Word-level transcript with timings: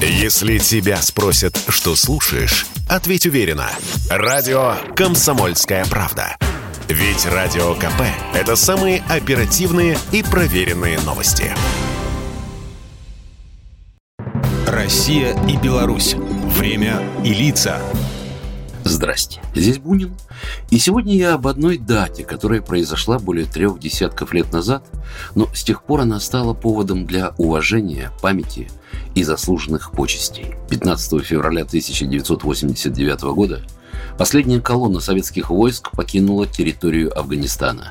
Если 0.00 0.58
тебя 0.58 1.00
спросят, 1.00 1.58
что 1.68 1.96
слушаешь, 1.96 2.66
ответь 2.86 3.26
уверенно. 3.26 3.70
Радио 4.10 4.74
«Комсомольская 4.94 5.86
правда». 5.86 6.36
Ведь 6.88 7.24
Радио 7.24 7.74
КП– 7.74 8.02
это 8.34 8.56
самые 8.56 9.02
оперативные 9.08 9.98
и 10.12 10.22
проверенные 10.22 11.00
новости. 11.00 11.52
Россия 14.66 15.34
и 15.48 15.56
Беларусь. 15.56 16.14
Время 16.14 17.02
и 17.24 17.32
лица. 17.32 17.80
Здрасте, 18.86 19.40
здесь 19.52 19.78
Бунин. 19.78 20.14
И 20.70 20.78
сегодня 20.78 21.16
я 21.16 21.34
об 21.34 21.48
одной 21.48 21.76
дате, 21.76 22.22
которая 22.22 22.62
произошла 22.62 23.18
более 23.18 23.44
трех 23.44 23.80
десятков 23.80 24.32
лет 24.32 24.52
назад, 24.52 24.84
но 25.34 25.48
с 25.52 25.64
тех 25.64 25.82
пор 25.82 26.02
она 26.02 26.20
стала 26.20 26.54
поводом 26.54 27.04
для 27.04 27.34
уважения, 27.36 28.12
памяти 28.22 28.70
и 29.16 29.24
заслуженных 29.24 29.90
почестей. 29.90 30.54
15 30.70 31.24
февраля 31.24 31.62
1989 31.62 33.22
года 33.34 33.60
последняя 34.16 34.60
колонна 34.60 35.00
советских 35.00 35.50
войск 35.50 35.90
покинула 35.90 36.46
территорию 36.46 37.18
Афганистана. 37.18 37.90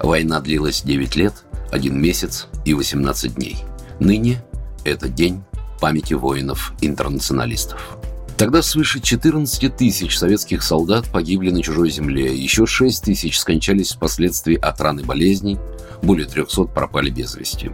Война 0.00 0.40
длилась 0.40 0.82
9 0.82 1.16
лет, 1.16 1.34
1 1.72 2.00
месяц 2.00 2.46
и 2.64 2.72
18 2.72 3.34
дней. 3.34 3.56
Ныне 3.98 4.44
это 4.84 5.08
день 5.08 5.42
памяти 5.80 6.14
воинов-интернационалистов. 6.14 7.98
Тогда 8.38 8.60
свыше 8.60 9.00
14 9.00 9.74
тысяч 9.74 10.18
советских 10.18 10.62
солдат 10.62 11.06
погибли 11.06 11.50
на 11.50 11.62
чужой 11.62 11.88
земле, 11.88 12.36
еще 12.36 12.66
6 12.66 13.04
тысяч 13.04 13.38
скончались 13.38 13.92
впоследствии 13.92 14.56
от 14.56 14.78
ран 14.78 15.00
и 15.00 15.04
болезней, 15.04 15.56
более 16.02 16.26
300 16.26 16.64
пропали 16.64 17.10
без 17.10 17.34
вести. 17.34 17.70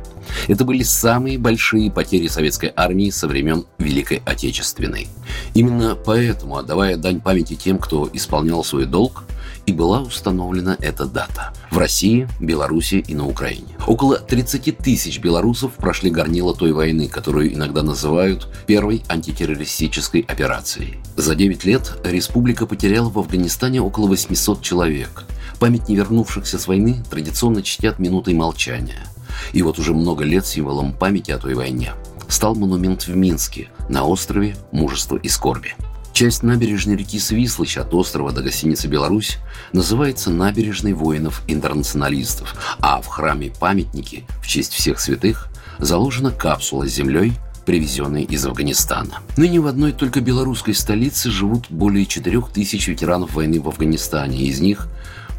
Это 0.48 0.64
были 0.64 0.82
самые 0.82 1.38
большие 1.38 1.90
потери 1.90 2.28
советской 2.28 2.72
армии 2.74 3.10
со 3.10 3.28
времен 3.28 3.64
Великой 3.78 4.22
Отечественной. 4.24 5.08
Именно 5.54 5.96
поэтому, 5.96 6.56
отдавая 6.56 6.96
дань 6.96 7.20
памяти 7.20 7.54
тем, 7.54 7.78
кто 7.78 8.08
исполнял 8.12 8.64
свой 8.64 8.86
долг, 8.86 9.24
и 9.66 9.72
была 9.72 10.00
установлена 10.00 10.76
эта 10.80 11.04
дата 11.06 11.52
в 11.70 11.78
России, 11.78 12.28
Беларуси 12.40 13.04
и 13.06 13.14
на 13.14 13.26
Украине. 13.26 13.68
Около 13.86 14.18
30 14.18 14.78
тысяч 14.78 15.20
белорусов 15.20 15.74
прошли 15.74 16.10
горнило 16.10 16.54
той 16.54 16.72
войны, 16.72 17.08
которую 17.08 17.52
иногда 17.54 17.82
называют 17.82 18.48
первой 18.66 19.02
антитеррористической 19.08 20.22
операцией. 20.22 20.98
За 21.16 21.34
9 21.34 21.64
лет 21.64 21.98
республика 22.04 22.66
потеряла 22.66 23.10
в 23.10 23.18
Афганистане 23.18 23.80
около 23.80 24.08
800 24.08 24.62
человек. 24.62 25.24
Память 25.62 25.88
невернувшихся 25.88 26.58
с 26.58 26.66
войны 26.66 27.04
традиционно 27.08 27.62
чтят 27.62 28.00
минутой 28.00 28.34
молчания. 28.34 29.06
И 29.52 29.62
вот 29.62 29.78
уже 29.78 29.94
много 29.94 30.24
лет 30.24 30.44
символом 30.44 30.92
памяти 30.92 31.30
о 31.30 31.38
той 31.38 31.54
войне 31.54 31.92
стал 32.26 32.56
монумент 32.56 33.06
в 33.06 33.14
Минске 33.14 33.68
на 33.88 34.04
острове 34.04 34.56
Мужества 34.72 35.18
и 35.18 35.28
Скорби. 35.28 35.76
Часть 36.12 36.42
набережной 36.42 36.96
реки 36.96 37.20
Свислыч 37.20 37.78
от 37.78 37.94
острова 37.94 38.32
до 38.32 38.42
гостиницы 38.42 38.88
«Беларусь» 38.88 39.38
называется 39.72 40.30
набережной 40.30 40.94
воинов-интернационалистов, 40.94 42.76
а 42.80 43.00
в 43.00 43.06
храме 43.06 43.52
памятники 43.60 44.24
в 44.42 44.48
честь 44.48 44.72
всех 44.72 44.98
святых 44.98 45.46
заложена 45.78 46.32
капсула 46.32 46.88
с 46.88 46.92
землей, 46.92 47.34
привезенной 47.64 48.24
из 48.24 48.44
Афганистана. 48.44 49.20
Ныне 49.36 49.60
в 49.60 49.68
одной 49.68 49.92
только 49.92 50.20
белорусской 50.20 50.74
столице 50.74 51.30
живут 51.30 51.66
более 51.70 52.04
4 52.04 52.42
тысяч 52.52 52.88
ветеранов 52.88 53.34
войны 53.34 53.60
в 53.60 53.68
Афганистане, 53.68 54.42
из 54.42 54.58
них 54.58 54.88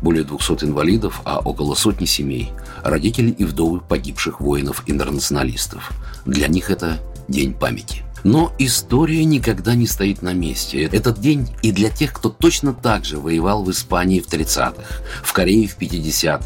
более 0.03 0.23
200 0.23 0.65
инвалидов, 0.65 1.21
а 1.25 1.39
около 1.39 1.73
сотни 1.75 2.05
семей– 2.05 2.51
родители 2.83 3.31
и 3.31 3.45
вдовы 3.45 3.79
погибших 3.79 4.41
воинов-интернационалистов. 4.41 5.91
Для 6.25 6.47
них 6.47 6.69
это 6.69 6.99
день 7.27 7.53
памяти– 7.53 8.03
но 8.23 8.53
история 8.57 9.23
никогда 9.25 9.75
не 9.75 9.85
стоит 9.85 10.21
на 10.21 10.33
месте. 10.33 10.83
Этот 10.83 11.19
день 11.19 11.49
и 11.61 11.71
для 11.71 11.89
тех, 11.89 12.13
кто 12.13 12.29
точно 12.29 12.73
так 12.73 13.05
же 13.05 13.17
воевал 13.17 13.63
в 13.63 13.71
Испании 13.71 14.21
в 14.21 14.27
30-х, 14.27 14.81
в 15.23 15.33
Корее 15.33 15.67
в 15.67 15.77
50-х, 15.77 16.45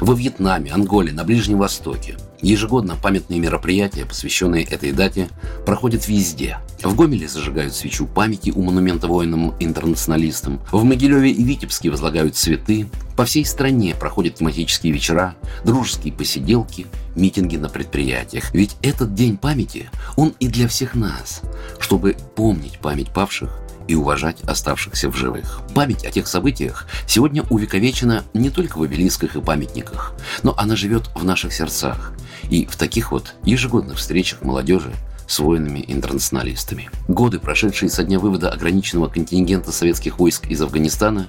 во 0.00 0.14
Вьетнаме, 0.14 0.72
Анголе, 0.72 1.12
на 1.12 1.24
Ближнем 1.24 1.58
Востоке. 1.58 2.16
Ежегодно 2.42 2.96
памятные 3.02 3.40
мероприятия, 3.40 4.04
посвященные 4.04 4.64
этой 4.64 4.92
дате, 4.92 5.28
проходят 5.64 6.06
везде. 6.08 6.58
В 6.82 6.94
Гомеле 6.94 7.28
зажигают 7.28 7.74
свечу 7.74 8.06
памяти 8.06 8.52
у 8.54 8.62
монумента 8.62 9.06
воинам-интернационалистам. 9.06 10.60
В 10.70 10.84
Могилеве 10.84 11.30
и 11.30 11.42
Витебске 11.42 11.90
возлагают 11.90 12.36
цветы. 12.36 12.88
По 13.16 13.24
всей 13.24 13.46
стране 13.46 13.94
проходят 13.98 14.36
тематические 14.36 14.92
вечера, 14.92 15.34
дружеские 15.64 16.12
посиделки, 16.12 16.86
митинги 17.14 17.56
на 17.56 17.70
предприятиях. 17.70 18.52
Ведь 18.52 18.76
этот 18.82 19.14
день 19.14 19.38
памяти, 19.38 19.90
он 20.16 20.34
и 20.38 20.48
для 20.48 20.68
всех 20.68 20.94
нас, 20.94 21.40
чтобы 21.78 22.16
помнить 22.34 22.78
память 22.78 23.10
павших 23.10 23.50
и 23.88 23.94
уважать 23.94 24.42
оставшихся 24.42 25.10
в 25.10 25.16
живых. 25.16 25.60
Память 25.74 26.04
о 26.04 26.10
тех 26.10 26.26
событиях 26.26 26.86
сегодня 27.06 27.42
увековечена 27.48 28.24
не 28.34 28.50
только 28.50 28.78
в 28.78 28.82
обелисках 28.82 29.36
и 29.36 29.40
памятниках, 29.40 30.12
но 30.42 30.54
она 30.56 30.76
живет 30.76 31.08
в 31.14 31.24
наших 31.24 31.52
сердцах 31.52 32.12
и 32.50 32.66
в 32.66 32.76
таких 32.76 33.12
вот 33.12 33.34
ежегодных 33.44 33.98
встречах 33.98 34.42
молодежи 34.42 34.92
с 35.26 35.38
воинами-интернационалистами. 35.38 36.90
Годы, 37.08 37.38
прошедшие 37.38 37.90
со 37.90 38.04
дня 38.04 38.18
вывода 38.18 38.50
ограниченного 38.50 39.08
контингента 39.08 39.72
советских 39.72 40.18
войск 40.18 40.46
из 40.46 40.60
Афганистана, 40.62 41.28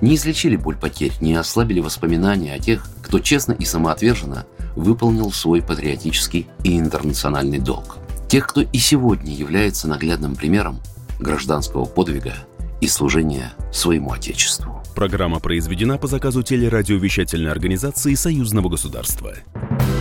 не 0.00 0.14
излечили 0.14 0.56
боль 0.56 0.76
потерь, 0.76 1.12
не 1.20 1.34
ослабили 1.34 1.80
воспоминания 1.80 2.54
о 2.54 2.58
тех, 2.58 2.86
кто 3.02 3.18
честно 3.18 3.52
и 3.52 3.64
самоотверженно 3.64 4.46
выполнил 4.76 5.32
свой 5.32 5.62
патриотический 5.62 6.46
и 6.64 6.78
интернациональный 6.78 7.58
долг. 7.58 7.98
Тех, 8.28 8.46
кто 8.46 8.62
и 8.62 8.78
сегодня 8.78 9.34
является 9.34 9.88
наглядным 9.88 10.36
примером 10.36 10.80
гражданского 11.20 11.84
подвига 11.84 12.34
и 12.80 12.88
служения 12.88 13.52
своему 13.72 14.12
Отечеству. 14.12 14.82
Программа 14.94 15.40
произведена 15.40 15.98
по 15.98 16.06
заказу 16.06 16.42
телерадиовещательной 16.42 17.50
организации 17.50 18.14
Союзного 18.14 18.68
государства. 18.68 19.34